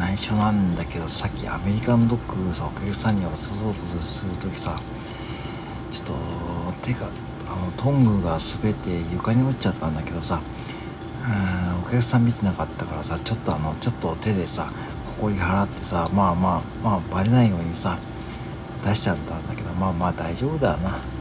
[0.00, 4.80] 内緒なんだけどさっきアメリカンドッグさお客さんに渡そうとする時さ
[5.92, 6.14] ちょっと
[6.82, 7.08] 手が
[7.46, 10.40] あのトングが滑って床に落ちちゃったんだけどさ
[11.22, 14.72] うんお客さん見てなかったからさちょっとあのちょっと手でさ
[15.18, 17.98] ここに払ってさまあまあまあバレないようにさ
[18.82, 21.19] 出しちゃったんだけどまあまあ大丈夫だな。